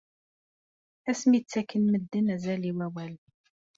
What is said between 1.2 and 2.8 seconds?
i ttaken medden azal i